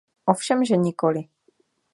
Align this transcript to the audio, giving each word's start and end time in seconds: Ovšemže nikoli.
Ovšemže 0.33 0.77
nikoli. 0.81 1.21